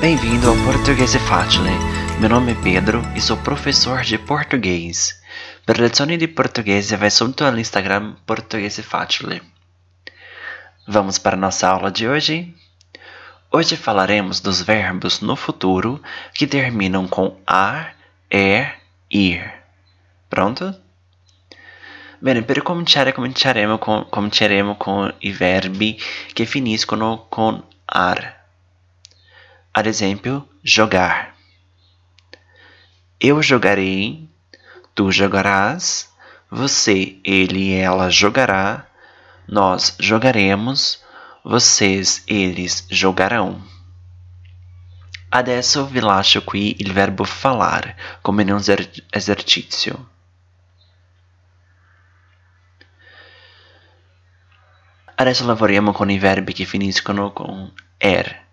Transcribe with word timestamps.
Bem-vindo 0.00 0.48
ao 0.48 0.56
Português 0.64 1.14
é 1.14 1.18
Facile. 1.18 1.68
Meu 2.20 2.30
nome 2.30 2.52
é 2.52 2.54
Pedro 2.54 3.02
e 3.14 3.20
sou 3.20 3.36
professor 3.36 4.00
de 4.00 4.16
português. 4.16 5.20
Per 5.66 5.78
lezioni 5.78 6.16
di 6.16 6.26
portoghese 6.26 6.96
vai 6.96 7.10
subito 7.10 7.44
no 7.50 7.58
Instagram 7.58 8.16
Português 8.24 8.78
é 8.78 8.82
Facile. 8.82 9.42
Vamos 10.88 11.18
para 11.18 11.36
nossa 11.36 11.68
aula 11.68 11.90
de 11.90 12.08
hoje? 12.08 12.54
Hoje 13.52 13.76
falaremos 13.76 14.40
dos 14.40 14.62
verbos 14.62 15.20
no 15.20 15.36
futuro 15.36 16.00
que 16.32 16.46
terminam 16.46 17.06
com 17.06 17.36
ar, 17.46 17.94
er, 18.30 18.80
ir. 19.10 19.52
Pronto? 20.30 20.74
Bene, 22.22 22.40
per 22.40 22.62
cominciare 22.62 23.12
cominceremo 23.12 23.76
con, 23.76 24.08
cominceremo 24.08 24.76
con 24.76 25.12
i 25.20 25.30
verbi 25.30 26.00
che 26.32 26.46
finiscono 26.46 27.26
con 27.28 27.62
ar. 27.84 28.39
Ad 29.72 29.86
esempio, 29.86 30.48
jogar. 30.64 31.36
Eu 33.20 33.40
jogarei, 33.40 34.28
tu 34.94 35.12
jogarás, 35.12 36.12
você, 36.50 37.20
ele 37.22 37.70
e 37.70 37.74
ela 37.74 38.10
jogará, 38.10 38.86
nós 39.46 39.96
jogaremos, 40.00 41.00
vocês, 41.44 42.24
eles 42.26 42.84
jogarão. 42.90 43.62
Adesso 45.30 45.86
vi 45.86 46.00
lascio 46.00 46.42
qui 46.42 46.74
il 46.80 46.92
verbo 46.92 47.24
falar, 47.24 47.94
come 48.22 48.42
in 48.42 48.50
un 48.50 48.60
esercizio. 49.12 50.08
Adesso 55.14 55.46
lavoriamo 55.46 55.92
con 55.92 56.10
i 56.10 56.18
verbi 56.18 56.52
che 56.52 56.64
finiscono 56.64 57.32
con 57.32 57.72
er. 57.98 58.49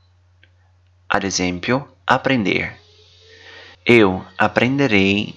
Ad 1.09 1.25
esempio, 1.25 1.87
aprender. 2.05 2.77
Eu 3.85 4.25
aprenderei, 4.37 5.35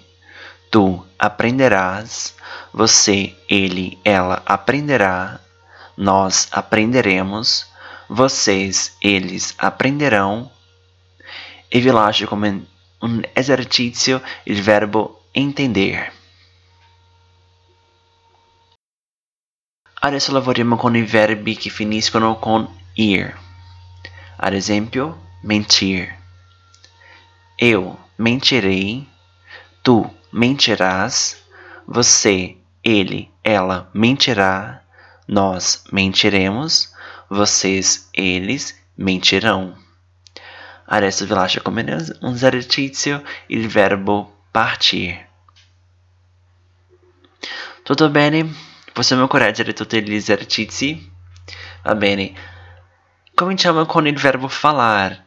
tu 0.71 1.07
aprenderás, 1.17 2.35
você, 2.73 3.37
ele, 3.49 3.99
ela 4.05 4.43
aprenderá, 4.45 5.41
nós 5.97 6.49
aprenderemos, 6.51 7.67
vocês, 8.09 8.97
eles 9.01 9.55
aprenderão. 9.59 10.51
E 11.71 11.81
vi 11.81 12.27
come 12.27 12.67
un 13.01 13.23
esercizio 13.35 14.21
il 14.45 14.61
verbo 14.63 15.23
entender. 15.33 16.13
Adesso 20.03 20.33
lavoriamo 20.33 20.77
con 20.77 20.97
i 20.97 21.03
verbi 21.03 21.57
che 21.57 21.71
finiscono 21.71 22.39
con 22.39 22.67
ir. 22.95 23.37
Ad 24.39 24.55
esempio, 24.55 25.30
mentir. 25.43 26.17
Eu 27.59 27.99
mentirei, 28.19 29.07
tu 29.83 30.11
mentirás, 30.33 31.43
você, 31.87 32.57
ele, 32.83 33.31
ela 33.43 33.91
mentirá, 33.93 34.83
nós 35.27 35.85
mentiremos, 35.93 36.93
vocês, 37.29 38.09
eles 38.13 38.79
mentirão. 38.97 39.77
Adesso 40.87 41.25
vi 41.25 41.35
lascio 41.35 41.63
come 41.63 41.83
un 42.21 42.35
esercizio 42.35 43.23
il 43.49 43.69
verbo 43.69 44.33
partir. 44.53 45.29
Tutto 47.85 48.11
bene? 48.11 48.53
Possiamo 48.93 49.29
correggere 49.29 49.73
tutti 49.73 50.03
gli 50.03 50.15
esercizi? 50.15 51.11
Va 51.85 51.95
bene. 51.95 52.35
Cominciamo 53.35 53.87
con 53.87 54.09
il 54.09 54.19
verbo 54.19 54.49
falar, 54.49 55.25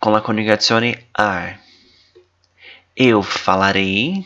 con 0.00 0.14
la 0.14 0.22
coniugazione 0.22 1.08
ar. 1.12 1.60
Eu 2.96 3.22
falarei, 3.22 4.24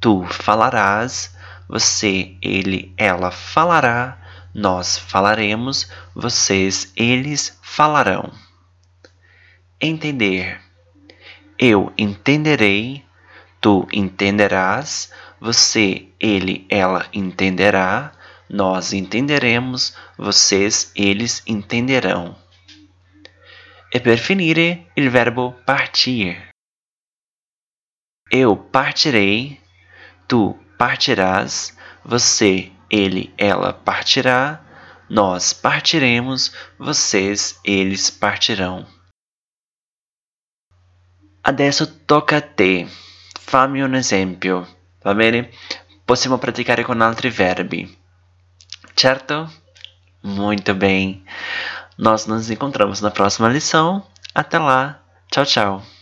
tu 0.00 0.24
falarás, 0.24 1.32
você, 1.68 2.36
ele, 2.42 2.92
ela 2.96 3.30
falará, 3.30 4.18
nós 4.52 4.98
falaremos, 4.98 5.88
vocês, 6.12 6.92
eles 6.96 7.56
falarão. 7.62 8.32
Entender. 9.80 10.60
Eu 11.56 11.92
entenderei, 11.96 13.04
tu 13.60 13.86
entenderás, 13.92 15.12
você, 15.40 16.08
ele, 16.18 16.66
ela 16.68 17.06
entenderá, 17.12 18.10
nós 18.50 18.92
entenderemos, 18.92 19.96
vocês, 20.18 20.90
eles 20.96 21.42
entenderão. 21.46 22.43
E 23.96 24.16
finire 24.16 24.90
il 24.96 25.08
verbo 25.08 25.52
partir. 25.64 26.48
Eu 28.28 28.56
partirei, 28.56 29.60
tu 30.26 30.58
partirás, 30.76 31.78
você, 32.04 32.72
ele, 32.90 33.32
ela 33.38 33.72
partirá, 33.72 34.60
nós 35.08 35.52
partiremos, 35.52 36.52
vocês, 36.76 37.60
eles 37.62 38.10
partirão. 38.10 38.84
Adesso 41.44 41.86
tocca 41.86 42.38
a 42.38 42.40
te. 42.40 42.88
Fammi 43.38 43.80
un 43.80 43.94
esempio. 43.94 44.66
Va 45.04 45.14
bene? 45.14 45.50
Possiamo 46.04 46.38
praticare 46.38 46.82
con 46.82 47.00
altri 47.00 47.30
verbi. 47.30 47.96
Certo? 48.96 49.48
Muito 50.24 50.74
bem. 50.74 51.22
Nós 51.96 52.26
nos 52.26 52.50
encontramos 52.50 53.00
na 53.00 53.10
próxima 53.10 53.48
lição. 53.48 54.02
Até 54.34 54.58
lá. 54.58 55.00
Tchau, 55.30 55.44
tchau. 55.44 55.93